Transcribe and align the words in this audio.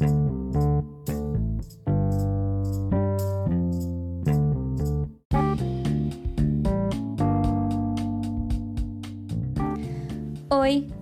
Oi, 0.00 0.08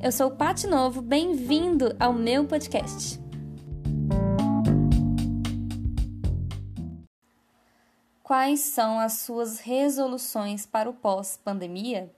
eu 0.03 0.11
sou 0.11 0.27
o 0.29 0.31
Pati 0.37 0.67
Novo, 0.67 1.01
bem-vindo 1.01 1.95
ao 2.01 2.13
meu 2.13 2.45
podcast. 2.45 3.21
Quais 8.25 8.61
são 8.61 8.99
as 8.99 9.13
suas 9.21 9.61
resoluções 9.61 10.67
para 10.67 10.91
o 10.91 10.95
pós-pandemia? 10.95 12.18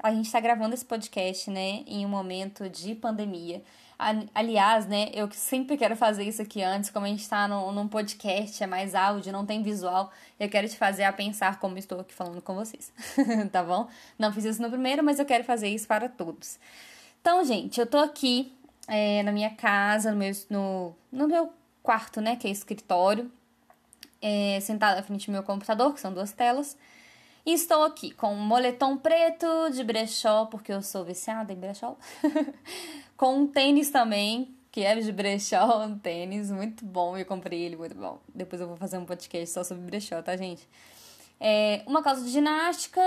A 0.00 0.12
gente 0.12 0.26
está 0.26 0.38
gravando 0.38 0.74
esse 0.74 0.84
podcast, 0.84 1.50
né, 1.50 1.82
em 1.86 2.06
um 2.06 2.08
momento 2.08 2.68
de 2.68 2.94
pandemia. 2.94 3.62
Aliás, 4.32 4.86
né, 4.86 5.10
eu 5.12 5.28
sempre 5.32 5.76
quero 5.76 5.96
fazer 5.96 6.22
isso 6.22 6.40
aqui 6.40 6.62
antes, 6.62 6.88
como 6.88 7.04
a 7.04 7.08
gente 7.08 7.22
está 7.22 7.48
num 7.48 7.88
podcast, 7.88 8.62
é 8.62 8.66
mais 8.66 8.94
áudio, 8.94 9.32
não 9.32 9.44
tem 9.44 9.60
visual, 9.60 10.12
eu 10.38 10.48
quero 10.48 10.68
te 10.68 10.76
fazer 10.76 11.02
a 11.02 11.12
pensar 11.12 11.58
como 11.58 11.76
estou 11.76 11.98
aqui 11.98 12.14
falando 12.14 12.40
com 12.40 12.54
vocês, 12.54 12.92
tá 13.50 13.60
bom? 13.60 13.88
Não 14.16 14.32
fiz 14.32 14.44
isso 14.44 14.62
no 14.62 14.70
primeiro, 14.70 15.02
mas 15.02 15.18
eu 15.18 15.24
quero 15.24 15.42
fazer 15.42 15.68
isso 15.68 15.88
para 15.88 16.08
todos. 16.08 16.60
Então, 17.20 17.42
gente, 17.42 17.80
eu 17.80 17.86
tô 17.86 17.98
aqui 17.98 18.52
é, 18.86 19.24
na 19.24 19.32
minha 19.32 19.50
casa, 19.50 20.12
no 20.12 20.16
meu, 20.16 20.32
no, 20.48 20.94
no 21.10 21.26
meu 21.26 21.52
quarto, 21.82 22.20
né, 22.20 22.36
que 22.36 22.46
é 22.46 22.50
escritório, 22.50 23.28
é, 24.22 24.60
sentada 24.60 25.00
à 25.00 25.02
frente 25.02 25.26
do 25.26 25.32
meu 25.32 25.42
computador, 25.42 25.92
que 25.92 26.00
são 26.00 26.12
duas 26.12 26.30
telas, 26.30 26.76
e 27.44 27.52
estou 27.52 27.82
aqui 27.84 28.10
com 28.10 28.32
um 28.32 28.40
moletom 28.40 28.96
preto 28.96 29.70
de 29.70 29.82
brechó, 29.82 30.46
porque 30.46 30.72
eu 30.72 30.82
sou 30.82 31.04
viciada 31.04 31.52
em 31.52 31.56
brechó. 31.56 31.96
com 33.16 33.38
um 33.38 33.46
tênis 33.46 33.90
também, 33.90 34.54
que 34.70 34.82
é 34.82 34.94
de 34.94 35.10
brechó, 35.12 35.84
um 35.86 35.98
tênis 35.98 36.50
muito 36.50 36.84
bom. 36.84 37.16
Eu 37.16 37.24
comprei 37.24 37.60
ele, 37.60 37.76
muito 37.76 37.94
bom. 37.94 38.20
Depois 38.34 38.60
eu 38.60 38.68
vou 38.68 38.76
fazer 38.76 38.98
um 38.98 39.04
podcast 39.04 39.48
só 39.48 39.64
sobre 39.64 39.84
brechó, 39.84 40.22
tá, 40.22 40.36
gente? 40.36 40.68
É, 41.40 41.82
uma 41.86 42.02
calça 42.02 42.22
de 42.22 42.30
ginástica, 42.30 43.00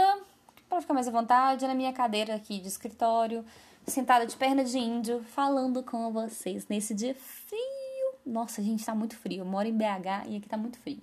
para 0.70 0.81
ficar 0.81 0.94
mais 0.94 1.08
à 1.08 1.11
vontade, 1.11 1.67
na 1.67 1.75
minha 1.75 1.92
cadeira 1.92 2.33
aqui 2.36 2.59
de 2.59 2.67
escritório, 2.67 3.45
sentada 3.86 4.25
de 4.25 4.36
perna 4.38 4.64
de 4.64 4.77
índio, 4.77 5.23
falando 5.23 5.83
com 5.83 6.11
vocês 6.11 6.67
nesse 6.67 6.94
dia 6.94 7.14
frio. 7.14 7.59
Nossa, 8.25 8.61
gente, 8.61 8.86
tá 8.86 8.95
muito 8.95 9.16
frio. 9.16 9.39
Eu 9.39 9.45
moro 9.45 9.67
em 9.67 9.73
BH 9.73 10.27
e 10.30 10.38
aqui 10.38 10.48
tá 10.48 10.58
muito 10.58 10.80
frio. 10.80 11.02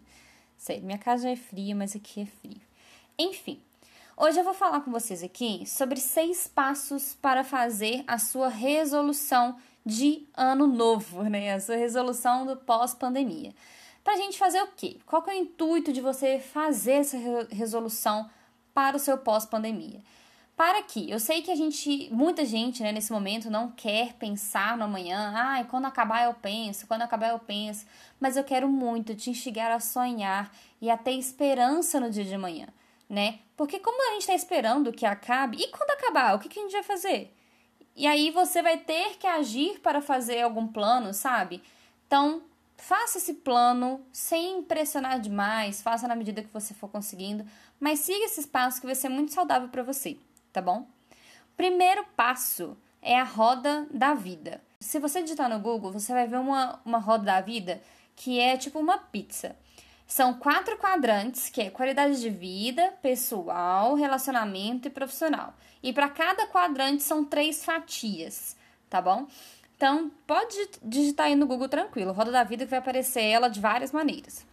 Sério, 0.57 0.85
minha 0.85 0.99
casa 0.99 1.25
já 1.25 1.31
é 1.31 1.37
fria, 1.37 1.75
mas 1.75 1.95
aqui 1.95 2.23
é 2.23 2.27
frio. 2.27 2.61
Enfim, 3.21 3.61
hoje 4.17 4.39
eu 4.39 4.45
vou 4.45 4.55
falar 4.55 4.81
com 4.83 4.93
vocês 4.93 5.25
aqui 5.25 5.65
sobre 5.67 5.99
seis 5.99 6.47
passos 6.47 7.19
para 7.21 7.43
fazer 7.43 8.05
a 8.07 8.17
sua 8.17 8.49
resolução 8.49 9.57
de 9.85 10.25
ano 10.37 10.69
novo, 10.69 11.25
né? 11.25 11.53
A 11.53 11.59
sua 11.59 11.75
resolução 11.75 12.47
do 12.47 12.57
pós-pandemia. 12.57 13.53
Para 14.05 14.13
a 14.13 14.17
gente 14.17 14.39
fazer 14.39 14.63
o 14.63 14.69
quê? 14.69 14.99
Qual 15.05 15.21
que 15.21 15.31
é 15.31 15.35
o 15.35 15.37
intuito 15.37 15.93
de 15.93 16.01
você 16.01 16.39
fazer 16.39 16.93
essa 16.93 17.17
resolução 17.51 18.31
para 18.73 18.97
o 18.97 19.01
seu 19.01 19.19
pós-pandemia? 19.19 20.01
Para 20.57 20.81
que 20.85 21.11
eu 21.11 21.19
sei 21.19 21.43
que 21.43 21.51
a 21.51 21.57
gente, 21.57 22.09
muita 22.13 22.45
gente, 22.45 22.85
né, 22.85 22.93
nesse 22.93 23.11
momento 23.11 23.51
não 23.51 23.73
quer 23.73 24.13
pensar 24.13 24.77
no 24.77 24.85
amanhã. 24.85 25.33
Ai, 25.35 25.65
quando 25.65 25.87
acabar 25.87 26.27
eu 26.27 26.35
penso, 26.35 26.87
quando 26.87 27.03
acabar 27.03 27.31
eu 27.31 27.39
penso. 27.41 27.85
Mas 28.21 28.37
eu 28.37 28.45
quero 28.45 28.69
muito 28.69 29.13
te 29.17 29.29
instigar 29.29 29.73
a 29.73 29.81
sonhar 29.81 30.53
e 30.81 30.89
a 30.89 30.97
ter 30.97 31.15
esperança 31.15 31.99
no 31.99 32.09
dia 32.13 32.25
de 32.25 32.35
amanhã 32.35 32.69
né? 33.09 33.41
Porque 33.57 33.79
como 33.79 34.01
a 34.03 34.13
gente 34.13 34.23
está 34.23 34.35
esperando 34.35 34.93
que 34.93 35.07
acabe, 35.07 35.59
e 35.59 35.69
quando 35.69 35.91
acabar, 35.91 36.35
o 36.35 36.39
que, 36.39 36.49
que 36.49 36.59
a 36.59 36.63
gente 36.63 36.73
vai 36.73 36.83
fazer? 36.83 37.35
E 37.97 38.07
aí 38.07 38.31
você 38.31 38.63
vai 38.63 38.79
ter 38.79 39.17
que 39.17 39.27
agir 39.27 39.81
para 39.81 40.01
fazer 40.01 40.43
algum 40.43 40.67
plano, 40.69 41.13
sabe? 41.13 41.63
Então, 42.07 42.43
faça 42.77 43.19
esse 43.19 43.35
plano 43.35 44.07
sem 44.13 44.63
pressionar 44.63 45.21
demais, 45.21 45.83
faça 45.83 46.07
na 46.07 46.15
medida 46.15 46.43
que 46.43 46.53
você 46.53 46.73
for 46.73 46.89
conseguindo, 46.89 47.45
mas 47.81 47.99
siga 48.01 48.25
esses 48.25 48.47
passos 48.47 48.79
que 48.79 48.87
vai 48.87 48.95
ser 48.95 49.09
muito 49.09 49.33
saudável 49.33 49.69
para 49.69 49.83
você, 49.83 50.17
tá 50.53 50.63
bom? 50.63 50.87
Primeiro 51.57 52.05
passo 52.17 52.77
é 53.03 53.19
a 53.19 53.25
roda 53.25 53.87
da 53.91 54.15
vida. 54.15 54.63
Se 54.79 55.01
você 55.01 55.23
digitar 55.23 55.49
no 55.49 55.59
Google, 55.59 55.91
você 55.91 56.13
vai 56.13 56.29
ver 56.29 56.39
uma, 56.39 56.81
uma 56.85 56.99
roda 56.99 57.25
da 57.25 57.41
vida 57.41 57.83
que 58.15 58.39
é 58.39 58.57
tipo 58.57 58.79
uma 58.79 58.99
pizza. 58.99 59.57
São 60.09 60.33
quatro 60.33 60.79
quadrantes, 60.79 61.51
que 61.51 61.61
é 61.61 61.69
qualidade 61.71 62.19
de 62.19 62.31
vida, 62.31 62.95
pessoal, 63.03 63.95
relacionamento 63.95 64.89
e 64.89 64.91
profissional. 64.91 65.53
E 65.83 65.93
para 65.93 66.09
cada 66.09 66.47
quadrante 66.47 67.03
são 67.03 67.23
três 67.27 67.63
fatias, 67.63 68.57
tá 68.89 69.03
bom? 69.03 69.27
Então, 69.77 70.11
pode 70.27 70.57
digitar 70.83 71.27
aí 71.27 71.35
no 71.35 71.47
Google 71.47 71.69
tranquilo, 71.69 72.13
roda 72.13 72.33
da 72.33 72.43
vida 72.43 72.65
que 72.65 72.71
vai 72.71 72.79
aparecer 72.79 73.23
ela 73.23 73.49
de 73.49 73.61
várias 73.61 73.93
maneiras, 73.93 74.47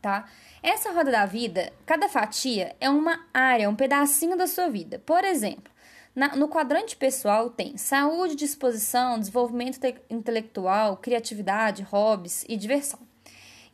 tá? 0.00 0.28
Essa 0.62 0.92
roda 0.92 1.10
da 1.10 1.26
vida, 1.26 1.72
cada 1.84 2.08
fatia 2.08 2.76
é 2.80 2.88
uma 2.88 3.26
área, 3.34 3.68
um 3.68 3.74
pedacinho 3.74 4.36
da 4.36 4.46
sua 4.46 4.68
vida. 4.68 5.00
Por 5.00 5.24
exemplo, 5.24 5.70
na, 6.14 6.36
no 6.36 6.48
quadrante 6.48 6.96
pessoal 6.96 7.50
tem 7.50 7.76
saúde, 7.76 8.36
disposição, 8.36 9.18
desenvolvimento 9.18 9.80
intelectual, 10.08 10.96
criatividade, 10.96 11.82
hobbies 11.82 12.44
e 12.48 12.56
diversão. 12.56 13.00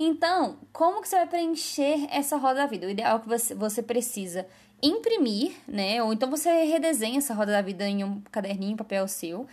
Então, 0.04 0.58
como 0.72 1.00
que 1.00 1.08
você 1.08 1.14
vai 1.14 1.28
preencher 1.28 2.08
essa 2.10 2.36
roda 2.36 2.56
da 2.56 2.66
vida? 2.66 2.88
O 2.88 2.90
ideal 2.90 3.18
é 3.18 3.20
que 3.20 3.28
você, 3.28 3.54
você 3.54 3.80
precisa 3.80 4.44
imprimir, 4.82 5.52
né? 5.68 6.02
Ou 6.02 6.12
então 6.12 6.28
você 6.28 6.64
redesenha 6.64 7.18
essa 7.18 7.32
roda 7.32 7.52
da 7.52 7.62
vida 7.62 7.88
em 7.88 8.02
um 8.02 8.20
caderninho, 8.22 8.76
papel 8.76 9.06
seu. 9.06 9.46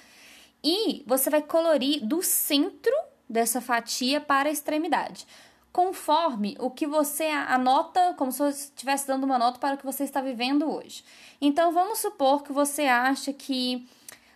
E 0.63 1.03
você 1.05 1.29
vai 1.29 1.43
colorir 1.43 2.03
do 2.03 2.23
centro 2.23 2.91
dessa 3.29 3.61
fatia 3.61 4.19
para 4.19 4.49
a 4.49 4.51
extremidade. 4.51 5.27
Conforme 5.71 6.57
o 6.59 6.71
que 6.71 6.87
você 6.87 7.25
anota, 7.25 8.15
como 8.17 8.31
se 8.31 8.39
você 8.39 8.63
estivesse 8.63 9.05
dando 9.05 9.25
uma 9.25 9.37
nota 9.37 9.59
para 9.59 9.75
o 9.75 9.77
que 9.77 9.85
você 9.85 10.03
está 10.03 10.19
vivendo 10.19 10.67
hoje. 10.67 11.03
Então, 11.39 11.71
vamos 11.71 11.99
supor 11.99 12.41
que 12.41 12.51
você 12.51 12.85
acha 12.85 13.31
que 13.31 13.87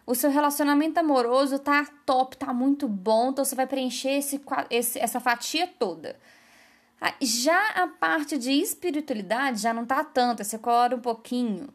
o 0.05 0.13
seu 0.13 0.29
relacionamento 0.29 0.99
amoroso 0.99 1.59
tá 1.59 1.85
top, 2.05 2.35
tá 2.35 2.53
muito 2.53 2.87
bom, 2.87 3.29
então 3.29 3.45
você 3.45 3.55
vai 3.55 3.65
preencher 3.65 4.17
esse, 4.17 4.41
esse, 4.69 4.99
essa 4.99 5.19
fatia 5.19 5.67
toda. 5.67 6.19
Ah, 6.99 7.13
já 7.21 7.69
a 7.69 7.87
parte 7.87 8.37
de 8.37 8.51
espiritualidade 8.51 9.61
já 9.61 9.73
não 9.73 9.85
tá 9.85 10.03
tanto, 10.03 10.43
você 10.43 10.57
colora 10.57 10.95
um 10.95 11.01
pouquinho. 11.01 11.69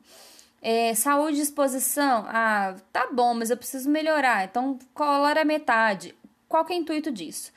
É, 0.60 0.92
saúde 0.94 1.38
e 1.38 1.40
disposição, 1.40 2.24
ah, 2.28 2.74
tá 2.92 3.08
bom, 3.12 3.32
mas 3.32 3.50
eu 3.50 3.56
preciso 3.56 3.88
melhorar, 3.88 4.44
então 4.44 4.78
colora 4.92 5.44
metade. 5.44 6.14
Qual 6.48 6.64
que 6.64 6.72
é 6.72 6.76
o 6.76 6.80
intuito 6.80 7.10
disso? 7.10 7.52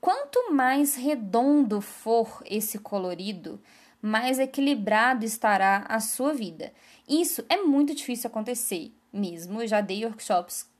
Quanto 0.00 0.52
mais 0.52 0.96
redondo 0.96 1.80
for 1.80 2.42
esse 2.44 2.78
colorido, 2.78 3.60
mais 4.00 4.38
equilibrado 4.38 5.24
estará 5.24 5.84
a 5.88 6.00
sua 6.00 6.34
vida. 6.34 6.72
Isso 7.08 7.44
é 7.48 7.58
muito 7.58 7.94
difícil 7.94 8.28
acontecer 8.28 8.92
mesmo. 9.12 9.62
Eu 9.62 9.66
já 9.66 9.80
dei 9.80 10.04
workshops 10.04 10.70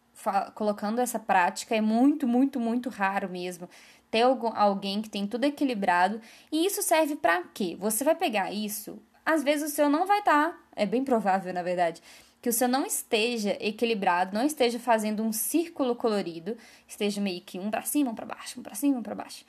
colocando 0.55 1.01
essa 1.01 1.19
prática, 1.19 1.75
é 1.75 1.81
muito, 1.81 2.29
muito, 2.29 2.61
muito 2.61 2.89
raro 2.89 3.29
mesmo 3.29 3.69
ter 4.13 4.23
alguém 4.23 5.01
que 5.01 5.09
tem 5.09 5.27
tudo 5.27 5.45
equilibrado. 5.45 6.21
E 6.53 6.67
isso 6.67 6.83
serve 6.83 7.17
para 7.17 7.43
quê? 7.55 7.75
Você 7.81 8.05
vai 8.05 8.15
pegar 8.15 8.53
isso, 8.53 9.03
às 9.25 9.43
vezes 9.43 9.73
o 9.73 9.75
seu 9.75 9.89
não 9.89 10.07
vai 10.07 10.19
estar, 10.19 10.51
tá, 10.51 10.59
é 10.77 10.85
bem 10.85 11.03
provável, 11.03 11.53
na 11.53 11.63
verdade, 11.63 12.03
que 12.41 12.49
o 12.49 12.53
seu 12.53 12.69
não 12.69 12.85
esteja 12.85 13.57
equilibrado, 13.61 14.35
não 14.35 14.45
esteja 14.45 14.79
fazendo 14.79 15.23
um 15.23 15.33
círculo 15.33 15.97
colorido, 15.97 16.57
esteja 16.87 17.21
meio 17.21 17.41
que 17.41 17.59
um 17.59 17.71
para 17.71 17.83
cima, 17.83 18.11
um 18.11 18.15
para 18.15 18.27
baixo, 18.27 18.61
um 18.61 18.63
para 18.63 18.75
cima, 18.75 18.99
um 18.99 19.03
para 19.03 19.15
baixo. 19.15 19.45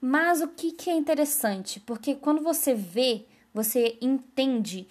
Mas 0.00 0.40
o 0.42 0.48
que, 0.48 0.70
que 0.72 0.90
é 0.90 0.94
interessante? 0.94 1.80
Porque 1.80 2.14
quando 2.14 2.42
você 2.42 2.74
vê, 2.74 3.24
você 3.52 3.98
entende 4.00 4.86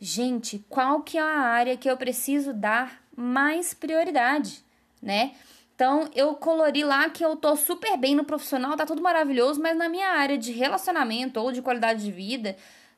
gente, 0.00 0.64
qual 0.68 1.02
que 1.02 1.18
é 1.18 1.22
a 1.22 1.40
área 1.40 1.76
que 1.76 1.88
eu 1.88 1.96
preciso 1.96 2.52
dar 2.52 3.02
mais 3.16 3.72
prioridade, 3.72 4.64
né? 5.02 5.34
Então, 5.74 6.08
eu 6.14 6.34
colori 6.34 6.82
lá 6.82 7.10
que 7.10 7.24
eu 7.24 7.36
tô 7.36 7.54
super 7.54 7.98
bem 7.98 8.14
no 8.14 8.24
profissional, 8.24 8.76
tá 8.76 8.86
tudo 8.86 9.02
maravilhoso, 9.02 9.60
mas 9.60 9.76
na 9.76 9.88
minha 9.88 10.08
área 10.08 10.38
de 10.38 10.50
relacionamento 10.50 11.38
ou 11.38 11.52
de 11.52 11.60
qualidade 11.60 12.02
de 12.02 12.10
vida, 12.10 12.56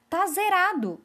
tá 0.08 0.26
zerado. 0.26 1.00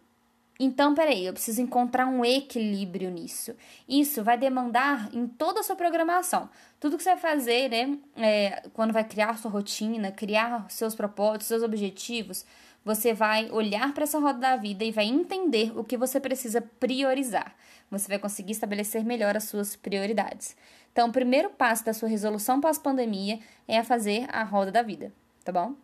Então, 0.59 0.93
peraí, 0.93 1.25
eu 1.25 1.33
preciso 1.33 1.61
encontrar 1.61 2.05
um 2.05 2.23
equilíbrio 2.23 3.09
nisso. 3.09 3.55
Isso 3.89 4.23
vai 4.23 4.37
demandar 4.37 5.09
em 5.11 5.27
toda 5.27 5.61
a 5.61 5.63
sua 5.63 5.75
programação. 5.75 6.47
Tudo 6.79 6.95
que 6.95 7.03
você 7.03 7.09
vai 7.09 7.19
fazer, 7.19 7.69
né? 7.69 7.97
É, 8.15 8.63
quando 8.73 8.93
vai 8.93 9.03
criar 9.03 9.37
sua 9.39 9.49
rotina, 9.49 10.11
criar 10.11 10.69
seus 10.69 10.93
propósitos, 10.93 11.47
seus 11.47 11.63
objetivos, 11.63 12.45
você 12.83 13.13
vai 13.13 13.49
olhar 13.51 13.93
para 13.93 14.03
essa 14.03 14.19
roda 14.19 14.39
da 14.39 14.55
vida 14.55 14.83
e 14.83 14.91
vai 14.91 15.05
entender 15.05 15.71
o 15.77 15.83
que 15.83 15.97
você 15.97 16.19
precisa 16.19 16.61
priorizar. 16.61 17.55
Você 17.89 18.07
vai 18.07 18.19
conseguir 18.19 18.51
estabelecer 18.51 19.03
melhor 19.05 19.37
as 19.37 19.45
suas 19.45 19.75
prioridades. 19.75 20.55
Então, 20.91 21.09
o 21.09 21.11
primeiro 21.11 21.49
passo 21.49 21.85
da 21.85 21.93
sua 21.93 22.09
resolução 22.09 22.59
pós-pandemia 22.59 23.39
é 23.67 23.81
fazer 23.83 24.27
a 24.29 24.43
roda 24.43 24.71
da 24.71 24.81
vida, 24.81 25.11
tá 25.43 25.51
bom? 25.51 25.75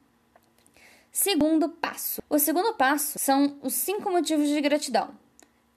Segundo 1.12 1.70
passo. 1.70 2.22
O 2.30 2.38
segundo 2.38 2.74
passo 2.74 3.18
são 3.18 3.58
os 3.62 3.74
cinco 3.74 4.12
motivos 4.12 4.48
de 4.48 4.62
gratidão, 4.62 5.10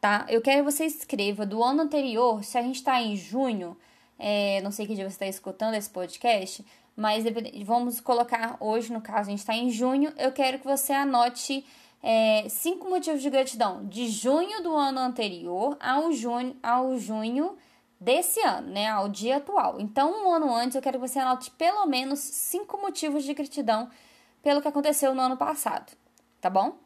tá? 0.00 0.26
Eu 0.28 0.42
quero 0.42 0.64
que 0.64 0.70
você 0.70 0.84
escreva 0.84 1.46
do 1.46 1.62
ano 1.62 1.82
anterior, 1.82 2.44
se 2.44 2.58
a 2.58 2.62
gente 2.62 2.76
está 2.76 3.00
em 3.00 3.16
junho, 3.16 3.76
é, 4.18 4.60
não 4.62 4.70
sei 4.70 4.86
que 4.86 4.94
dia 4.94 5.08
você 5.08 5.14
está 5.14 5.26
escutando 5.26 5.75
esse 5.75 5.88
podcast, 5.88 6.64
mas 6.96 7.24
vamos 7.64 8.00
colocar 8.00 8.56
hoje, 8.60 8.92
no 8.92 9.00
caso, 9.00 9.28
a 9.28 9.30
gente 9.30 9.38
está 9.38 9.54
em 9.54 9.70
junho, 9.70 10.12
eu 10.18 10.32
quero 10.32 10.58
que 10.58 10.64
você 10.64 10.92
anote 10.92 11.64
é, 12.02 12.46
cinco 12.48 12.88
motivos 12.88 13.22
de 13.22 13.30
gratidão 13.30 13.86
de 13.86 14.08
junho 14.08 14.62
do 14.62 14.74
ano 14.74 14.98
anterior 14.98 15.76
ao 15.80 16.12
junho, 16.12 16.56
ao 16.62 16.98
junho 16.98 17.56
desse 18.00 18.40
ano, 18.40 18.68
né, 18.68 18.88
ao 18.88 19.08
dia 19.08 19.36
atual. 19.36 19.80
Então, 19.80 20.24
um 20.24 20.30
ano 20.32 20.52
antes, 20.52 20.74
eu 20.74 20.82
quero 20.82 20.98
que 21.00 21.08
você 21.08 21.20
anote 21.20 21.50
pelo 21.52 21.86
menos 21.86 22.18
cinco 22.18 22.76
motivos 22.78 23.24
de 23.24 23.32
gratidão 23.32 23.88
pelo 24.42 24.60
que 24.60 24.66
aconteceu 24.66 25.14
no 25.14 25.22
ano 25.22 25.36
passado, 25.36 25.92
tá 26.40 26.50
bom? 26.50 26.76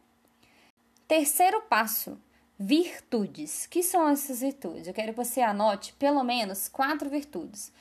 Terceiro 1.09 1.63
passo, 1.63 2.19
virtudes. 2.59 3.67
que 3.67 3.83
são 3.83 4.09
essas 4.09 4.41
virtudes? 4.41 4.87
Eu 4.87 4.93
quero 4.93 5.13
que 5.13 5.25
você 5.25 5.41
anote 5.41 5.95
pelo 5.95 6.23
menos 6.23 6.69
quatro 6.69 7.09
virtudes. 7.09 7.73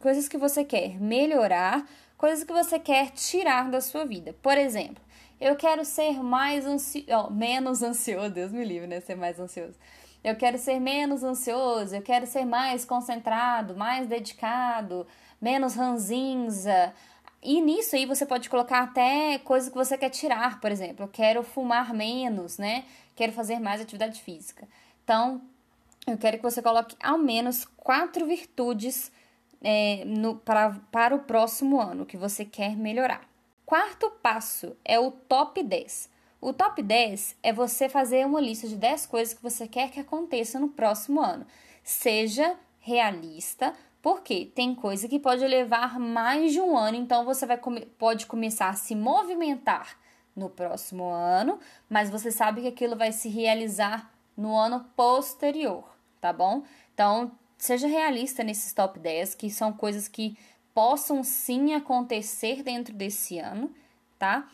Coisas 0.00 0.28
que 0.28 0.38
você 0.38 0.64
quer 0.64 1.00
melhorar, 1.00 1.86
coisas 2.16 2.44
que 2.44 2.52
você 2.52 2.78
quer 2.78 3.10
tirar 3.10 3.70
da 3.70 3.80
sua 3.80 4.04
vida. 4.04 4.34
Por 4.42 4.56
exemplo, 4.56 5.02
eu 5.40 5.56
quero 5.56 5.84
ser 5.84 6.22
mais 6.22 6.64
ansioso, 6.64 7.06
oh, 7.10 7.30
menos 7.30 7.82
ansioso, 7.82 8.30
Deus 8.32 8.52
me 8.52 8.64
livre, 8.64 8.86
né? 8.86 9.00
Ser 9.00 9.16
mais 9.16 9.40
ansioso. 9.40 9.74
Eu 10.22 10.36
quero 10.36 10.56
ser 10.56 10.78
menos 10.78 11.24
ansioso, 11.24 11.96
eu 11.96 12.02
quero 12.02 12.26
ser 12.26 12.44
mais 12.44 12.84
concentrado, 12.84 13.76
mais 13.76 14.06
dedicado, 14.06 15.04
menos 15.40 15.74
ranzinza. 15.74 16.94
E 17.42 17.60
nisso 17.60 17.96
aí 17.96 18.06
você 18.06 18.24
pode 18.24 18.48
colocar 18.48 18.84
até 18.84 19.36
coisas 19.38 19.68
que 19.68 19.74
você 19.74 19.98
quer 19.98 20.10
tirar, 20.10 20.60
por 20.60 20.70
exemplo, 20.70 21.06
eu 21.06 21.08
quero 21.08 21.42
fumar 21.42 21.92
menos, 21.92 22.56
né? 22.56 22.84
Quero 23.16 23.32
fazer 23.32 23.58
mais 23.58 23.80
atividade 23.80 24.22
física. 24.22 24.68
Então, 25.02 25.42
eu 26.06 26.16
quero 26.16 26.36
que 26.36 26.42
você 26.44 26.62
coloque 26.62 26.96
ao 27.02 27.18
menos 27.18 27.64
quatro 27.76 28.24
virtudes 28.26 29.10
é, 29.62 30.04
no, 30.04 30.36
para, 30.36 30.80
para 30.90 31.14
o 31.14 31.20
próximo 31.20 31.80
ano 31.80 32.04
que 32.04 32.16
você 32.16 32.44
quer 32.44 32.76
melhorar. 32.76 33.22
Quarto 33.64 34.10
passo 34.22 34.76
é 34.84 34.98
o 34.98 35.10
top 35.10 35.62
10. 35.62 36.10
O 36.40 36.52
top 36.52 36.82
10 36.82 37.36
é 37.42 37.52
você 37.52 37.88
fazer 37.88 38.26
uma 38.26 38.40
lista 38.40 38.66
de 38.66 38.76
10 38.76 39.06
coisas 39.06 39.32
que 39.32 39.42
você 39.42 39.68
quer 39.68 39.90
que 39.90 40.00
aconteça 40.00 40.58
no 40.58 40.68
próximo 40.68 41.20
ano. 41.20 41.46
Seja 41.84 42.56
realista, 42.80 43.72
porque 44.02 44.46
tem 44.46 44.74
coisa 44.74 45.06
que 45.06 45.20
pode 45.20 45.46
levar 45.46 46.00
mais 46.00 46.52
de 46.52 46.60
um 46.60 46.76
ano, 46.76 46.96
então 46.96 47.24
você 47.24 47.46
vai 47.46 47.56
pode 47.96 48.26
começar 48.26 48.68
a 48.68 48.74
se 48.74 48.96
movimentar 48.96 49.96
no 50.34 50.50
próximo 50.50 51.08
ano, 51.08 51.60
mas 51.88 52.10
você 52.10 52.32
sabe 52.32 52.62
que 52.62 52.68
aquilo 52.68 52.96
vai 52.96 53.12
se 53.12 53.28
realizar 53.28 54.12
no 54.36 54.56
ano 54.56 54.84
posterior, 54.96 55.84
tá 56.20 56.32
bom? 56.32 56.64
Então, 56.92 57.30
seja 57.62 57.86
realista 57.86 58.42
nesses 58.42 58.72
top 58.72 58.98
10, 58.98 59.36
que 59.36 59.48
são 59.48 59.72
coisas 59.72 60.08
que 60.08 60.36
possam 60.74 61.22
sim 61.22 61.74
acontecer 61.74 62.60
dentro 62.60 62.92
desse 62.92 63.38
ano, 63.38 63.72
tá? 64.18 64.48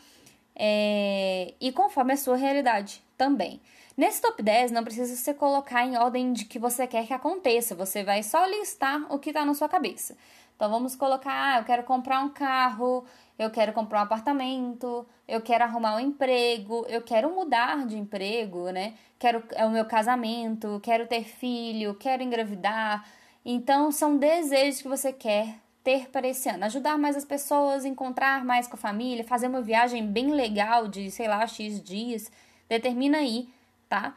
É, 0.55 1.55
e 1.59 1.71
conforme 1.71 2.13
a 2.13 2.17
sua 2.17 2.35
realidade 2.35 3.01
também. 3.17 3.59
Nesse 3.97 4.21
top 4.21 4.43
10, 4.43 4.69
não 4.69 4.83
precisa 4.83 5.15
se 5.15 5.33
colocar 5.33 5.83
em 5.87 5.97
ordem 5.97 6.31
de 6.31 6.45
que 6.45 6.59
você 6.59 6.85
quer 6.85 7.07
que 7.07 7.13
aconteça, 7.13 7.73
você 7.73 8.03
vai 8.03 8.21
só 8.21 8.45
listar 8.45 9.11
o 9.11 9.17
que 9.17 9.31
está 9.31 9.43
na 9.43 9.55
sua 9.55 9.67
cabeça. 9.67 10.15
Então 10.59 10.69
vamos 10.69 10.93
colocar, 10.93 11.55
ah, 11.55 11.59
eu 11.59 11.63
quero 11.63 11.83
comprar 11.83 12.19
um 12.19 12.27
carro, 12.27 13.05
eu 13.37 13.49
quero 13.49 13.71
comprar 13.71 14.01
um 14.01 14.03
apartamento, 14.03 15.07
eu 15.25 15.39
quero 15.39 15.63
arrumar 15.63 15.95
um 15.95 16.01
emprego, 16.01 16.85
eu 16.89 17.01
quero 17.01 17.33
mudar 17.33 17.87
de 17.87 17.97
emprego, 17.97 18.69
né? 18.69 18.95
Quero 19.17 19.41
é 19.51 19.65
o 19.65 19.71
meu 19.71 19.85
casamento, 19.85 20.77
quero 20.83 21.07
ter 21.07 21.23
filho, 21.23 21.95
quero 21.95 22.23
engravidar. 22.23 23.07
Então 23.45 23.89
são 23.89 24.17
desejos 24.17 24.81
que 24.81 24.89
você 24.89 25.13
quer 25.13 25.55
ter 25.81 26.09
para 26.09 26.27
esse 26.27 26.49
ano? 26.49 26.65
Ajudar 26.65 26.97
mais 26.97 27.15
as 27.15 27.23
pessoas, 27.23 27.85
encontrar 27.85 28.43
mais 28.43 28.67
com 28.67 28.75
a 28.75 28.77
família, 28.77 29.23
fazer 29.23 29.47
uma 29.47 29.61
viagem 29.61 30.05
bem 30.05 30.31
legal 30.33 30.89
de, 30.89 31.09
sei 31.09 31.29
lá, 31.29 31.47
X 31.47 31.81
dias. 31.81 32.29
Determina 32.67 33.19
aí, 33.19 33.47
tá? 33.87 34.13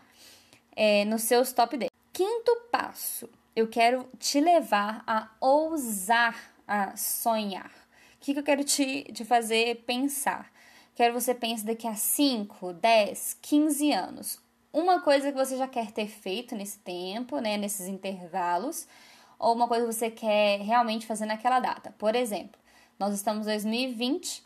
É, 0.74 1.04
nos 1.04 1.22
seus 1.22 1.52
top 1.52 1.76
10. 1.76 1.88
Quinto 2.12 2.52
passo, 2.72 3.28
eu 3.54 3.68
quero 3.68 4.08
te 4.18 4.40
levar 4.40 5.02
a 5.06 5.28
ousar 5.40 6.36
a 6.66 6.96
sonhar. 6.96 7.70
O 8.16 8.24
que, 8.24 8.32
que 8.32 8.38
eu 8.38 8.44
quero 8.44 8.64
te, 8.64 9.04
te 9.12 9.24
fazer 9.24 9.84
pensar? 9.84 10.50
Quero 10.94 11.14
que 11.14 11.20
você 11.20 11.34
pense 11.34 11.64
daqui 11.64 11.86
a 11.86 11.94
5, 11.94 12.72
10, 12.74 13.38
15 13.42 13.92
anos. 13.92 14.40
Uma 14.72 15.00
coisa 15.00 15.30
que 15.30 15.36
você 15.36 15.56
já 15.56 15.68
quer 15.68 15.90
ter 15.90 16.06
feito 16.06 16.54
nesse 16.54 16.78
tempo, 16.78 17.38
né, 17.40 17.56
nesses 17.56 17.86
intervalos, 17.86 18.86
ou 19.38 19.54
uma 19.54 19.68
coisa 19.68 19.86
que 19.86 19.92
você 19.92 20.10
quer 20.10 20.60
realmente 20.60 21.06
fazer 21.06 21.26
naquela 21.26 21.60
data. 21.60 21.94
Por 21.98 22.14
exemplo, 22.14 22.60
nós 22.98 23.14
estamos 23.14 23.46
em 23.46 23.50
2020, 23.50 24.42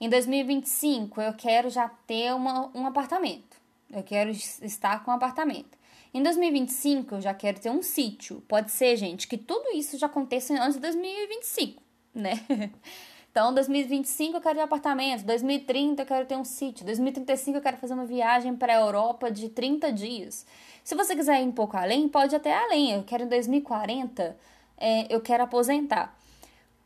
em 0.00 0.08
2025 0.08 1.20
eu 1.20 1.32
quero 1.32 1.70
já 1.70 1.88
ter 2.06 2.34
uma, 2.34 2.70
um 2.76 2.86
apartamento, 2.86 3.56
eu 3.90 4.02
quero 4.02 4.30
estar 4.30 5.02
com 5.02 5.10
um 5.10 5.14
apartamento. 5.14 5.78
Em 6.14 6.22
2025 6.22 7.16
eu 7.16 7.20
já 7.20 7.34
quero 7.34 7.58
ter 7.58 7.70
um 7.70 7.82
sítio. 7.82 8.40
Pode 8.46 8.70
ser, 8.70 8.96
gente, 8.96 9.26
que 9.26 9.36
tudo 9.36 9.76
isso 9.76 9.98
já 9.98 10.06
aconteça 10.06 10.54
antes 10.54 10.74
de 10.74 10.80
2025, 10.80 11.82
né? 12.14 12.40
Então, 13.30 13.52
2025 13.52 14.36
eu 14.36 14.40
quero 14.40 14.54
ter 14.54 14.60
um 14.60 14.64
apartamento, 14.64 15.24
2030 15.24 16.02
eu 16.02 16.06
quero 16.06 16.24
ter 16.24 16.36
um 16.36 16.44
sítio, 16.44 16.86
2035 16.86 17.58
eu 17.58 17.60
quero 17.60 17.76
fazer 17.78 17.92
uma 17.92 18.06
viagem 18.06 18.54
para 18.54 18.72
a 18.72 18.80
Europa 18.80 19.28
de 19.28 19.48
30 19.48 19.92
dias. 19.92 20.46
Se 20.84 20.94
você 20.94 21.16
quiser 21.16 21.42
ir 21.42 21.44
um 21.44 21.50
pouco 21.50 21.76
além, 21.76 22.08
pode 22.08 22.36
até 22.36 22.56
além. 22.56 22.92
Eu 22.92 23.02
quero 23.02 23.24
em 23.24 23.28
2040, 23.28 24.36
é, 24.78 25.12
eu 25.12 25.20
quero 25.20 25.42
aposentar. 25.42 26.16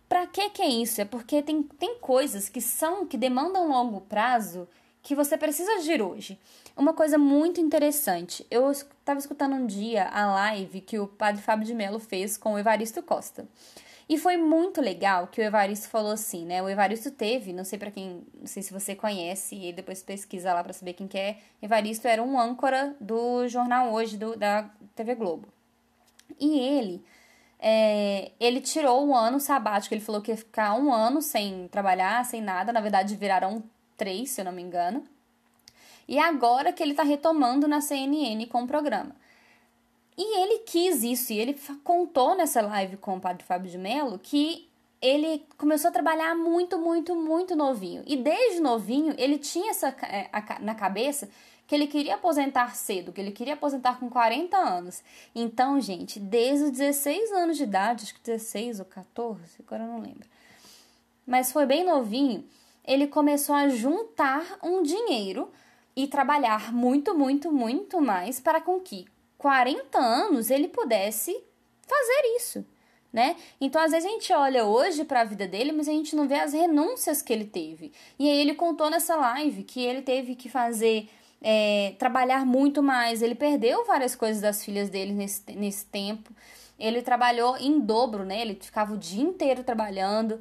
Para 0.09 0.27
que 0.27 0.49
que 0.49 0.63
é 0.63 0.69
isso? 0.69 1.03
É 1.03 1.05
porque 1.05 1.43
tem, 1.43 1.63
tem 1.63 1.99
coisas 1.99 2.49
que 2.49 2.63
são 2.63 3.05
que 3.05 3.19
demandam 3.19 3.69
longo 3.69 4.01
prazo 4.01 4.67
que 5.03 5.15
você 5.15 5.37
precisa 5.37 5.71
agir 5.73 6.01
hoje. 6.01 6.39
Uma 6.79 6.95
coisa 6.95 7.19
muito 7.19 7.61
interessante, 7.61 8.47
eu 8.49 8.71
estava 8.71 9.19
escutando 9.19 9.57
um 9.57 9.67
dia 9.67 10.05
a 10.11 10.27
live 10.27 10.81
que 10.81 10.97
o 10.97 11.09
padre 11.09 11.43
Fábio 11.43 11.67
de 11.67 11.75
Mello 11.75 11.99
fez 11.99 12.37
com 12.37 12.55
o 12.55 12.59
Evaristo 12.59 13.03
Costa. 13.03 13.49
E 14.09 14.17
foi 14.17 14.37
muito 14.37 14.81
legal 14.81 15.27
que 15.27 15.41
o 15.41 15.45
Evaristo 15.45 15.89
falou 15.89 16.13
assim, 16.13 16.47
né? 16.47 16.63
O 16.63 16.69
Evaristo 16.69 17.11
teve, 17.11 17.53
não 17.53 17.65
sei 17.65 17.81
para 17.81 17.91
quem, 17.91 18.23
não 18.33 18.47
sei 18.47 18.63
se 18.63 18.73
você 18.73 18.95
conhece, 18.95 19.57
e 19.57 19.73
depois 19.73 20.05
pesquisa 20.05 20.55
lá 20.55 20.63
para 20.63 20.73
saber 20.73 20.93
quem 20.93 21.09
que 21.09 21.19
é. 21.19 21.39
Evaristo 21.61 22.07
era 22.07 22.23
um 22.23 22.39
âncora 22.39 22.95
do 23.01 23.49
jornal 23.49 23.93
Hoje 23.93 24.17
do, 24.17 24.37
da 24.37 24.71
TV 24.95 25.17
Globo. 25.17 25.49
E 26.39 26.61
ele 26.61 27.05
é, 27.59 28.31
ele 28.39 28.61
tirou 28.61 29.05
um 29.05 29.17
ano 29.17 29.41
sabático, 29.41 29.95
ele 29.95 30.01
falou 30.01 30.23
que 30.23 30.31
ia 30.31 30.37
ficar 30.37 30.75
um 30.75 30.93
ano 30.93 31.21
sem 31.21 31.67
trabalhar, 31.67 32.25
sem 32.25 32.41
nada, 32.41 32.73
na 32.73 32.81
verdade 32.81 33.17
viraram 33.17 33.65
três, 33.97 34.31
se 34.31 34.41
eu 34.41 34.45
não 34.45 34.53
me 34.53 34.63
engano. 34.63 35.03
E 36.09 36.19
agora 36.19 36.73
que 36.73 36.83
ele 36.83 36.93
está 36.93 37.03
retomando 37.03 37.69
na 37.69 37.83
CNN 37.83 38.47
com 38.47 38.63
o 38.63 38.67
programa. 38.67 39.15
E 40.17 40.41
ele 40.41 40.61
quis 40.61 41.05
isso, 41.05 41.33
e 41.33 41.39
ele 41.39 41.57
contou 41.85 42.35
nessa 42.35 42.61
live 42.63 42.97
com 42.97 43.17
o 43.17 43.21
padre 43.21 43.45
Fábio 43.45 43.71
de 43.71 43.79
Mello 43.79 44.19
que 44.19 44.69
ele 45.01 45.47
começou 45.57 45.91
a 45.91 45.93
trabalhar 45.93 46.35
muito, 46.35 46.77
muito, 46.77 47.15
muito 47.15 47.55
novinho. 47.55 48.03
E 48.05 48.17
desde 48.17 48.61
novinho 48.61 49.15
ele 49.17 49.39
tinha 49.39 49.71
essa 49.71 49.89
é, 50.03 50.29
na 50.61 50.75
cabeça 50.75 51.29
que 51.69 51.75
ele 51.75 51.87
queria 51.87 52.15
aposentar 52.15 52.75
cedo, 52.75 53.13
que 53.13 53.21
ele 53.21 53.31
queria 53.31 53.55
aposentar 53.55 54.01
com 54.01 54.09
40 54.09 54.57
anos. 54.57 55.05
Então, 55.35 55.79
gente, 55.81 56.19
desde 56.19 56.65
os 56.65 56.71
16 56.71 57.31
anos 57.33 57.57
de 57.59 57.65
idade, 57.65 58.05
acho 58.05 58.15
que 58.15 58.23
16 58.23 58.81
ou 58.81 58.87
14, 58.87 59.41
agora 59.65 59.85
eu 59.85 59.89
não 59.89 60.01
lembro. 60.01 60.27
Mas 61.27 61.53
foi 61.53 61.67
bem 61.67 61.85
novinho, 61.85 62.45
ele 62.85 63.07
começou 63.07 63.55
a 63.55 63.69
juntar 63.69 64.43
um 64.63 64.83
dinheiro 64.83 65.53
e 65.99 66.07
trabalhar 66.07 66.73
muito, 66.73 67.13
muito, 67.13 67.51
muito 67.51 68.01
mais 68.01 68.39
para 68.39 68.61
com 68.61 68.79
que 68.79 69.05
40 69.37 69.99
anos 69.99 70.49
ele 70.49 70.69
pudesse 70.69 71.37
fazer 71.83 72.37
isso, 72.37 72.65
né? 73.13 73.35
Então, 73.61 73.83
às 73.83 73.91
vezes 73.91 74.07
a 74.07 74.13
gente 74.13 74.33
olha 74.33 74.65
hoje 74.65 75.05
para 75.05 75.23
a 75.23 75.25
vida 75.25 75.49
dele, 75.49 75.73
mas 75.73 75.89
a 75.89 75.93
gente 75.93 76.15
não 76.15 76.29
vê 76.29 76.37
as 76.37 76.53
renúncias 76.53 77.21
que 77.21 77.33
ele 77.33 77.47
teve. 77.47 77.91
E 78.17 78.31
aí 78.31 78.39
ele 78.39 78.55
contou 78.55 78.89
nessa 78.89 79.17
live 79.17 79.65
que 79.65 79.85
ele 79.85 80.01
teve 80.01 80.37
que 80.37 80.49
fazer 80.49 81.09
é, 81.43 81.97
trabalhar 81.99 82.47
muito 82.47 82.81
mais. 82.81 83.21
Ele 83.21 83.35
perdeu 83.35 83.85
várias 83.85 84.15
coisas 84.15 84.41
das 84.41 84.65
filhas 84.65 84.89
dele 84.89 85.13
nesse, 85.13 85.43
nesse 85.57 85.85
tempo. 85.87 86.33
Ele 86.79 87.03
trabalhou 87.03 87.57
em 87.57 87.81
dobro, 87.81 88.25
né? 88.25 88.41
Ele 88.41 88.55
ficava 88.55 88.95
o 88.95 88.97
dia 88.97 89.25
inteiro 89.25 89.65
trabalhando. 89.65 90.39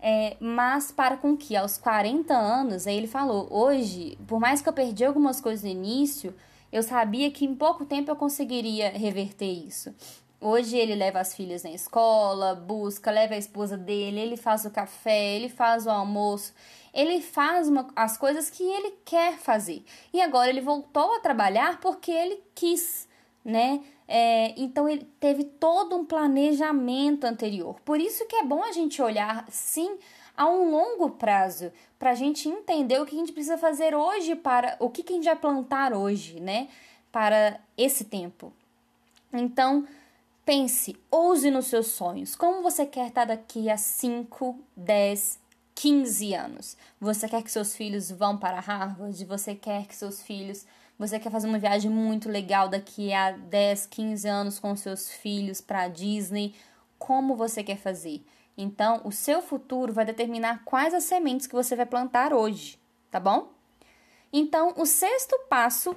É, 0.00 0.36
mas 0.38 0.92
para 0.92 1.16
com 1.16 1.36
que 1.36 1.56
aos 1.56 1.76
40 1.76 2.32
anos, 2.34 2.86
aí 2.86 2.96
ele 2.96 3.06
falou: 3.08 3.48
hoje, 3.50 4.16
por 4.26 4.38
mais 4.38 4.62
que 4.62 4.68
eu 4.68 4.72
perdi 4.72 5.04
algumas 5.04 5.40
coisas 5.40 5.64
no 5.64 5.70
início, 5.70 6.34
eu 6.70 6.82
sabia 6.82 7.30
que 7.30 7.44
em 7.44 7.54
pouco 7.54 7.84
tempo 7.84 8.10
eu 8.10 8.16
conseguiria 8.16 8.90
reverter 8.90 9.50
isso. 9.50 9.94
Hoje 10.40 10.76
ele 10.76 10.94
leva 10.94 11.18
as 11.18 11.34
filhas 11.34 11.64
na 11.64 11.70
escola, 11.70 12.54
busca, 12.54 13.10
leva 13.10 13.34
a 13.34 13.38
esposa 13.38 13.76
dele, 13.76 14.20
ele 14.20 14.36
faz 14.36 14.64
o 14.64 14.70
café, 14.70 15.34
ele 15.34 15.48
faz 15.48 15.84
o 15.84 15.90
almoço, 15.90 16.54
ele 16.94 17.20
faz 17.20 17.68
uma, 17.68 17.88
as 17.96 18.16
coisas 18.16 18.48
que 18.48 18.62
ele 18.62 18.92
quer 19.04 19.36
fazer. 19.36 19.84
E 20.12 20.20
agora 20.20 20.48
ele 20.48 20.60
voltou 20.60 21.16
a 21.16 21.20
trabalhar 21.20 21.80
porque 21.80 22.12
ele 22.12 22.40
quis, 22.54 23.07
né? 23.48 23.80
É, 24.06 24.52
então 24.60 24.86
ele 24.86 25.08
teve 25.18 25.42
todo 25.42 25.96
um 25.96 26.04
planejamento 26.04 27.24
anterior. 27.24 27.80
Por 27.80 27.98
isso 27.98 28.26
que 28.26 28.36
é 28.36 28.44
bom 28.44 28.62
a 28.62 28.72
gente 28.72 29.00
olhar 29.00 29.46
sim 29.50 29.98
a 30.36 30.46
um 30.46 30.70
longo 30.70 31.10
prazo, 31.10 31.72
para 31.98 32.10
a 32.10 32.14
gente 32.14 32.48
entender 32.48 33.00
o 33.00 33.06
que 33.06 33.16
a 33.16 33.18
gente 33.18 33.32
precisa 33.32 33.58
fazer 33.58 33.94
hoje 33.94 34.36
para 34.36 34.76
o 34.78 34.88
que, 34.88 35.02
que 35.02 35.12
a 35.12 35.16
gente 35.16 35.24
vai 35.24 35.34
plantar 35.34 35.92
hoje, 35.92 36.38
né? 36.38 36.68
Para 37.10 37.58
esse 37.76 38.04
tempo. 38.04 38.52
Então, 39.32 39.84
pense, 40.44 40.94
ouse 41.10 41.50
nos 41.50 41.66
seus 41.66 41.88
sonhos. 41.88 42.36
Como 42.36 42.62
você 42.62 42.86
quer 42.86 43.08
estar 43.08 43.24
daqui 43.24 43.68
a 43.68 43.76
5, 43.76 44.56
10, 44.76 45.40
15 45.78 46.34
anos? 46.34 46.76
Você 47.00 47.28
quer 47.28 47.40
que 47.40 47.52
seus 47.52 47.76
filhos 47.76 48.10
vão 48.10 48.36
para 48.36 48.58
Harvard? 48.58 49.24
Você 49.24 49.54
quer 49.54 49.86
que 49.86 49.94
seus 49.94 50.20
filhos. 50.20 50.66
Você 50.98 51.20
quer 51.20 51.30
fazer 51.30 51.46
uma 51.46 51.58
viagem 51.60 51.88
muito 51.88 52.28
legal 52.28 52.68
daqui 52.68 53.12
a 53.12 53.30
10, 53.30 53.86
15 53.86 54.28
anos 54.28 54.58
com 54.58 54.74
seus 54.74 55.08
filhos 55.08 55.60
para 55.60 55.86
Disney? 55.86 56.52
Como 56.98 57.36
você 57.36 57.62
quer 57.62 57.78
fazer? 57.78 58.26
Então, 58.56 59.02
o 59.04 59.12
seu 59.12 59.40
futuro 59.40 59.92
vai 59.92 60.04
determinar 60.04 60.64
quais 60.64 60.92
as 60.92 61.04
sementes 61.04 61.46
que 61.46 61.54
você 61.54 61.76
vai 61.76 61.86
plantar 61.86 62.32
hoje, 62.32 62.76
tá 63.08 63.20
bom? 63.20 63.52
Então, 64.32 64.74
o 64.76 64.84
sexto 64.84 65.38
passo 65.48 65.94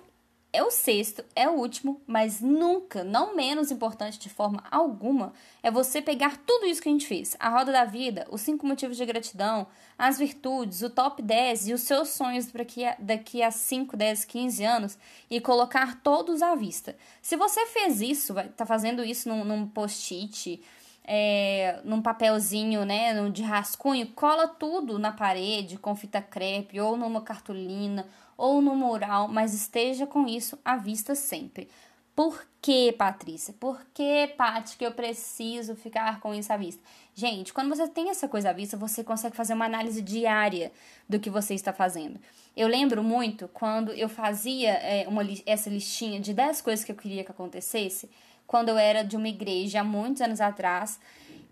é 0.53 0.61
o 0.61 0.69
sexto, 0.69 1.23
é 1.33 1.47
o 1.47 1.53
último, 1.53 2.01
mas 2.05 2.41
nunca, 2.41 3.05
não 3.05 3.33
menos 3.35 3.71
importante 3.71 4.19
de 4.19 4.27
forma 4.27 4.61
alguma, 4.69 5.31
é 5.63 5.71
você 5.71 6.01
pegar 6.01 6.37
tudo 6.45 6.65
isso 6.65 6.81
que 6.81 6.89
a 6.89 6.91
gente 6.91 7.07
fez: 7.07 7.37
a 7.39 7.49
roda 7.49 7.71
da 7.71 7.85
vida, 7.85 8.27
os 8.29 8.41
cinco 8.41 8.67
motivos 8.67 8.97
de 8.97 9.05
gratidão, 9.05 9.65
as 9.97 10.17
virtudes, 10.17 10.81
o 10.81 10.89
top 10.89 11.21
10 11.21 11.69
e 11.69 11.73
os 11.73 11.81
seus 11.81 12.09
sonhos 12.09 12.47
daqui 12.47 12.83
a, 12.83 12.97
daqui 12.99 13.41
a 13.41 13.49
5, 13.49 13.95
10, 13.95 14.25
15 14.25 14.63
anos 14.65 14.97
e 15.29 15.39
colocar 15.39 16.01
todos 16.01 16.41
à 16.41 16.53
vista. 16.53 16.97
Se 17.21 17.37
você 17.37 17.65
fez 17.67 18.01
isso, 18.01 18.33
vai 18.33 18.49
tá 18.49 18.65
fazendo 18.65 19.05
isso 19.05 19.29
num, 19.29 19.45
num 19.45 19.65
post-it, 19.65 20.61
é, 21.05 21.79
num 21.85 22.01
papelzinho, 22.01 22.83
né, 22.83 23.29
de 23.29 23.41
rascunho, 23.41 24.07
cola 24.07 24.47
tudo 24.47 24.99
na 24.99 25.11
parede 25.11 25.77
com 25.77 25.95
fita 25.95 26.21
crepe 26.21 26.79
ou 26.79 26.97
numa 26.97 27.21
cartolina 27.21 28.05
ou 28.41 28.59
no 28.59 28.75
mural, 28.75 29.27
mas 29.27 29.53
esteja 29.53 30.07
com 30.07 30.25
isso 30.25 30.57
à 30.65 30.75
vista 30.75 31.13
sempre. 31.13 31.69
Por 32.15 32.43
que, 32.59 32.91
Patrícia? 32.91 33.53
Por 33.59 33.79
que, 33.93 34.33
Paty, 34.35 34.77
que 34.77 34.83
eu 34.83 34.91
preciso 34.91 35.75
ficar 35.75 36.19
com 36.19 36.33
isso 36.33 36.51
à 36.51 36.57
vista? 36.57 36.81
Gente, 37.13 37.53
quando 37.53 37.69
você 37.69 37.87
tem 37.87 38.09
essa 38.09 38.27
coisa 38.27 38.49
à 38.49 38.53
vista, 38.53 38.75
você 38.75 39.03
consegue 39.03 39.35
fazer 39.35 39.53
uma 39.53 39.65
análise 39.65 40.01
diária 40.01 40.71
do 41.07 41.19
que 41.19 41.29
você 41.29 41.53
está 41.53 41.71
fazendo. 41.71 42.19
Eu 42.57 42.67
lembro 42.67 43.03
muito 43.03 43.47
quando 43.49 43.91
eu 43.91 44.09
fazia 44.09 44.71
é, 44.71 45.07
uma, 45.07 45.21
essa 45.45 45.69
listinha 45.69 46.19
de 46.19 46.33
10 46.33 46.61
coisas 46.61 46.83
que 46.83 46.91
eu 46.91 46.95
queria 46.95 47.23
que 47.23 47.29
acontecesse, 47.29 48.09
quando 48.47 48.69
eu 48.69 48.77
era 48.77 49.03
de 49.03 49.15
uma 49.15 49.29
igreja 49.29 49.81
há 49.81 49.83
muitos 49.83 50.19
anos 50.19 50.41
atrás. 50.41 50.99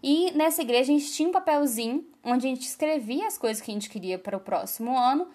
E 0.01 0.31
nessa 0.31 0.63
igreja 0.63 0.91
a 0.91 0.97
gente 0.97 1.11
tinha 1.11 1.29
um 1.29 1.31
papelzinho 1.31 2.03
onde 2.23 2.47
a 2.47 2.49
gente 2.49 2.63
escrevia 2.63 3.27
as 3.27 3.37
coisas 3.37 3.61
que 3.61 3.69
a 3.69 3.73
gente 3.75 3.91
queria 3.91 4.17
para 4.17 4.35
o 4.35 4.39
próximo 4.39 4.97
ano 4.97 5.27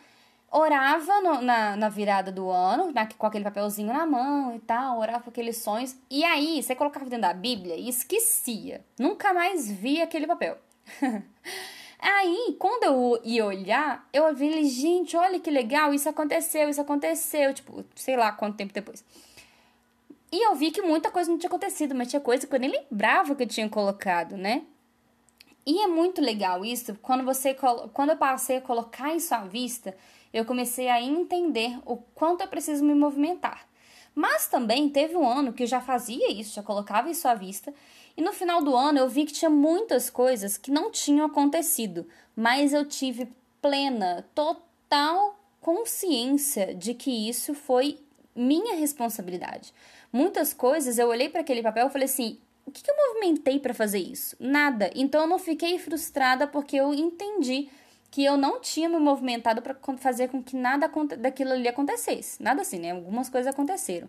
orava 0.54 1.20
no, 1.20 1.42
na, 1.42 1.76
na 1.76 1.88
virada 1.88 2.30
do 2.30 2.48
ano, 2.48 2.92
na, 2.92 3.06
com 3.06 3.26
aquele 3.26 3.42
papelzinho 3.42 3.92
na 3.92 4.06
mão 4.06 4.54
e 4.54 4.60
tal, 4.60 5.00
orava 5.00 5.24
com 5.24 5.30
aqueles 5.30 5.56
sonhos. 5.56 5.96
E 6.08 6.22
aí, 6.22 6.62
você 6.62 6.76
colocava 6.76 7.06
dentro 7.06 7.22
da 7.22 7.34
Bíblia 7.34 7.74
e 7.74 7.88
esquecia. 7.88 8.84
Nunca 8.96 9.34
mais 9.34 9.68
via 9.68 10.04
aquele 10.04 10.28
papel. 10.28 10.56
aí, 11.98 12.56
quando 12.56 12.84
eu 12.84 13.20
ia 13.24 13.44
olhar, 13.44 14.08
eu 14.12 14.32
vi, 14.32 14.64
gente, 14.64 15.16
olha 15.16 15.40
que 15.40 15.50
legal, 15.50 15.92
isso 15.92 16.08
aconteceu, 16.08 16.68
isso 16.68 16.80
aconteceu. 16.80 17.52
Tipo, 17.52 17.84
sei 17.96 18.16
lá 18.16 18.30
quanto 18.30 18.56
tempo 18.56 18.72
depois. 18.72 19.04
E 20.30 20.46
eu 20.46 20.54
vi 20.54 20.70
que 20.70 20.82
muita 20.82 21.10
coisa 21.10 21.28
não 21.30 21.38
tinha 21.38 21.48
acontecido, 21.48 21.96
mas 21.96 22.08
tinha 22.08 22.20
coisa 22.20 22.46
que 22.46 22.54
eu 22.54 22.60
nem 22.60 22.70
lembrava 22.70 23.34
que 23.34 23.42
eu 23.42 23.48
tinha 23.48 23.68
colocado, 23.68 24.36
né? 24.36 24.62
E 25.66 25.80
é 25.80 25.88
muito 25.88 26.20
legal 26.20 26.64
isso, 26.64 26.96
quando 27.00 27.24
você 27.24 27.56
quando 27.92 28.10
eu 28.10 28.16
passei 28.16 28.58
a 28.58 28.60
colocar 28.60 29.14
isso 29.14 29.34
à 29.34 29.38
vista, 29.38 29.96
eu 30.34 30.44
comecei 30.44 30.88
a 30.88 31.00
entender 31.00 31.78
o 31.86 31.96
quanto 31.96 32.40
eu 32.40 32.48
preciso 32.48 32.84
me 32.84 32.92
movimentar. 32.92 33.68
Mas 34.12 34.48
também 34.48 34.88
teve 34.88 35.16
um 35.16 35.26
ano 35.26 35.52
que 35.52 35.62
eu 35.62 35.66
já 35.66 35.80
fazia 35.80 36.30
isso, 36.32 36.56
já 36.56 36.62
colocava 36.62 37.08
isso 37.08 37.28
à 37.28 37.34
vista, 37.34 37.72
e 38.16 38.22
no 38.22 38.32
final 38.32 38.60
do 38.60 38.74
ano 38.76 38.98
eu 38.98 39.08
vi 39.08 39.24
que 39.24 39.32
tinha 39.32 39.50
muitas 39.50 40.10
coisas 40.10 40.58
que 40.58 40.72
não 40.72 40.90
tinham 40.90 41.24
acontecido, 41.24 42.06
mas 42.34 42.72
eu 42.72 42.84
tive 42.84 43.28
plena, 43.62 44.24
total 44.34 45.38
consciência 45.60 46.74
de 46.74 46.94
que 46.94 47.28
isso 47.28 47.54
foi 47.54 47.98
minha 48.34 48.74
responsabilidade. 48.74 49.72
Muitas 50.12 50.52
coisas 50.52 50.98
eu 50.98 51.08
olhei 51.08 51.28
para 51.28 51.40
aquele 51.40 51.62
papel 51.62 51.86
e 51.86 51.90
falei 51.90 52.06
assim: 52.06 52.38
o 52.66 52.70
que, 52.70 52.82
que 52.82 52.90
eu 52.90 52.96
movimentei 52.96 53.58
para 53.58 53.72
fazer 53.72 53.98
isso? 53.98 54.36
Nada. 54.38 54.90
Então 54.94 55.22
eu 55.22 55.26
não 55.26 55.38
fiquei 55.38 55.78
frustrada 55.78 56.46
porque 56.46 56.76
eu 56.76 56.92
entendi 56.92 57.68
que 58.14 58.24
eu 58.24 58.36
não 58.36 58.60
tinha 58.60 58.88
me 58.88 58.96
movimentado 58.96 59.60
para 59.60 59.74
fazer 59.96 60.28
com 60.28 60.40
que 60.40 60.54
nada 60.54 60.88
daquilo 61.18 61.50
ali 61.50 61.66
acontecesse. 61.66 62.40
Nada 62.40 62.62
assim, 62.62 62.78
né? 62.78 62.92
Algumas 62.92 63.28
coisas 63.28 63.52
aconteceram. 63.52 64.08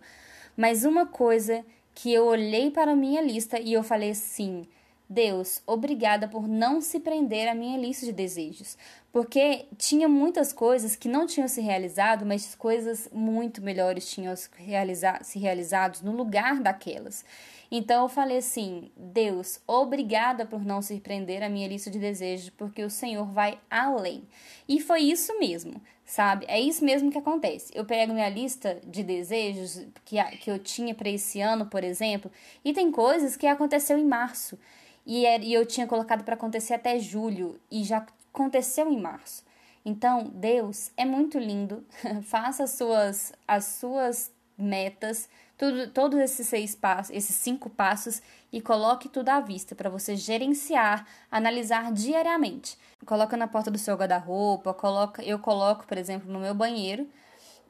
Mas 0.55 0.85
uma 0.85 1.07
coisa 1.07 1.65
que 1.95 2.13
eu 2.13 2.27
olhei 2.27 2.69
para 2.69 2.91
a 2.91 2.95
minha 2.95 3.19
lista 3.19 3.59
e 3.59 3.73
eu 3.73 3.81
falei 3.81 4.11
assim: 4.11 4.67
Deus, 5.09 5.59
obrigada 5.65 6.27
por 6.27 6.47
não 6.47 6.81
se 6.81 6.99
prender 6.99 7.49
à 7.49 7.55
minha 7.55 7.79
lista 7.79 8.05
de 8.05 8.13
desejos. 8.13 8.77
Porque 9.11 9.65
tinha 9.75 10.07
muitas 10.07 10.53
coisas 10.53 10.95
que 10.95 11.09
não 11.09 11.25
tinham 11.25 11.47
se 11.47 11.59
realizado, 11.59 12.27
mas 12.27 12.53
coisas 12.53 13.09
muito 13.11 13.59
melhores 13.59 14.07
tinham 14.07 14.35
se, 14.35 14.47
realiza 14.55 15.17
se 15.23 15.39
realizados 15.39 16.03
no 16.03 16.11
lugar 16.11 16.59
daquelas. 16.59 17.25
Então 17.71 18.03
eu 18.03 18.09
falei 18.09 18.37
assim: 18.37 18.91
Deus, 18.95 19.59
obrigada 19.67 20.45
por 20.45 20.63
não 20.63 20.81
surpreender 20.81 21.43
a 21.43 21.49
minha 21.49 21.67
lista 21.67 21.89
de 21.89 21.99
desejos, 21.99 22.49
porque 22.49 22.83
o 22.83 22.89
Senhor 22.89 23.25
vai 23.25 23.59
além. 23.69 24.23
E 24.67 24.79
foi 24.79 25.01
isso 25.01 25.37
mesmo, 25.39 25.81
sabe? 26.05 26.45
É 26.47 26.59
isso 26.59 26.83
mesmo 26.83 27.11
que 27.11 27.17
acontece. 27.17 27.71
Eu 27.75 27.85
pego 27.85 28.13
minha 28.13 28.29
lista 28.29 28.79
de 28.85 29.03
desejos 29.03 29.85
que, 30.03 30.23
que 30.37 30.49
eu 30.49 30.59
tinha 30.59 30.93
para 30.93 31.09
esse 31.09 31.41
ano, 31.41 31.65
por 31.65 31.83
exemplo, 31.83 32.31
e 32.63 32.73
tem 32.73 32.91
coisas 32.91 33.35
que 33.35 33.47
aconteceu 33.47 33.97
em 33.97 34.05
março. 34.05 34.57
E, 35.05 35.25
é, 35.25 35.39
e 35.39 35.53
eu 35.53 35.65
tinha 35.65 35.85
colocado 35.85 36.23
para 36.23 36.33
acontecer 36.33 36.73
até 36.73 36.97
julho, 36.97 37.59
e 37.69 37.83
já 37.83 38.05
aconteceu 38.33 38.91
em 38.91 38.99
março. 38.99 39.43
Então, 39.85 40.31
Deus 40.33 40.91
é 40.97 41.05
muito 41.05 41.37
lindo. 41.37 41.85
Faça 42.23 42.63
as 42.63 42.71
suas, 42.71 43.33
as 43.47 43.65
suas 43.65 44.31
metas, 44.57 45.29
tudo, 45.57 45.87
todos 45.89 46.19
esses 46.19 46.47
seis 46.47 46.75
passos, 46.75 47.15
esses 47.15 47.35
cinco 47.35 47.69
passos 47.69 48.21
e 48.51 48.61
coloque 48.61 49.09
tudo 49.09 49.29
à 49.29 49.39
vista 49.39 49.75
para 49.75 49.89
você 49.89 50.15
gerenciar, 50.15 51.05
analisar 51.31 51.91
diariamente. 51.91 52.77
Coloca 53.05 53.37
na 53.37 53.47
porta 53.47 53.69
do 53.69 53.77
seu 53.77 53.95
guarda-roupa, 53.95 54.73
coloca, 54.73 55.23
eu 55.23 55.39
coloco, 55.39 55.85
por 55.85 55.97
exemplo, 55.97 56.31
no 56.31 56.39
meu 56.39 56.53
banheiro, 56.53 57.07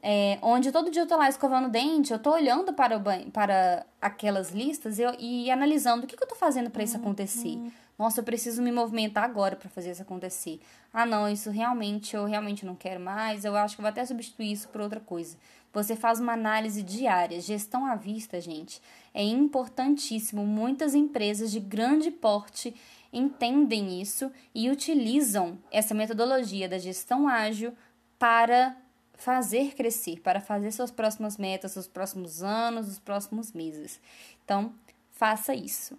é, 0.02 0.38
onde 0.42 0.70
todo 0.70 0.90
dia 0.90 1.02
eu 1.02 1.06
tô 1.06 1.16
lá 1.16 1.28
escovando 1.28 1.68
dente, 1.68 2.12
eu 2.12 2.18
tô 2.18 2.32
olhando 2.32 2.72
para, 2.72 2.96
o 2.96 3.00
banho, 3.00 3.30
para 3.30 3.84
aquelas 4.00 4.50
listas 4.50 4.98
e, 4.98 5.02
e 5.18 5.50
analisando 5.50 6.04
o 6.04 6.06
que, 6.06 6.16
que 6.16 6.22
eu 6.22 6.28
tô 6.28 6.36
fazendo 6.36 6.70
para 6.70 6.82
isso 6.82 6.96
acontecer. 6.96 7.58
Nossa, 7.98 8.20
eu 8.20 8.24
preciso 8.24 8.62
me 8.62 8.70
movimentar 8.70 9.24
agora 9.24 9.56
para 9.56 9.70
fazer 9.70 9.90
isso 9.90 10.02
acontecer. 10.02 10.60
Ah, 10.92 11.06
não, 11.06 11.28
isso 11.28 11.50
realmente 11.50 12.14
eu 12.14 12.26
realmente 12.26 12.66
não 12.66 12.76
quero 12.76 13.00
mais. 13.00 13.44
Eu 13.44 13.56
acho 13.56 13.74
que 13.74 13.82
vou 13.82 13.88
até 13.88 14.04
substituir 14.04 14.52
isso 14.52 14.68
por 14.68 14.82
outra 14.82 15.00
coisa. 15.00 15.36
Você 15.76 15.94
faz 15.94 16.18
uma 16.20 16.32
análise 16.32 16.82
diária. 16.82 17.38
Gestão 17.38 17.84
à 17.84 17.96
vista, 17.96 18.40
gente, 18.40 18.80
é 19.12 19.22
importantíssimo. 19.22 20.42
Muitas 20.42 20.94
empresas 20.94 21.50
de 21.50 21.60
grande 21.60 22.10
porte 22.10 22.74
entendem 23.12 24.00
isso 24.00 24.32
e 24.54 24.70
utilizam 24.70 25.58
essa 25.70 25.92
metodologia 25.92 26.66
da 26.66 26.78
gestão 26.78 27.28
ágil 27.28 27.74
para 28.18 28.74
fazer 29.18 29.74
crescer, 29.74 30.18
para 30.20 30.40
fazer 30.40 30.72
suas 30.72 30.90
próximas 30.90 31.36
metas, 31.36 31.72
seus 31.72 31.86
próximos 31.86 32.42
anos, 32.42 32.88
os 32.88 32.98
próximos 32.98 33.52
meses. 33.52 34.00
Então, 34.46 34.72
faça 35.12 35.54
isso. 35.54 35.98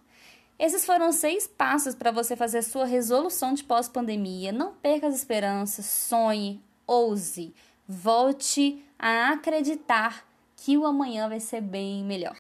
Esses 0.58 0.88
foram 0.88 1.12
seis 1.12 1.46
passos 1.46 1.94
para 1.94 2.10
você 2.10 2.36
fazer 2.36 2.64
sua 2.64 2.86
resolução 2.86 3.54
de 3.54 3.64
pós-pandemia. 3.64 4.52
Não 4.52 4.74
perca 4.74 5.06
as 5.06 5.14
esperanças, 5.14 5.86
sonhe, 5.86 6.60
ouse, 6.88 7.54
volte 7.88 8.84
a 9.00 9.32
acreditar 9.32 10.26
que 10.56 10.78
o 10.78 10.86
amanhã 10.86 11.30
vai 11.30 11.40
ser 11.40 11.62
bem 11.62 12.04
melhor. 12.04 12.36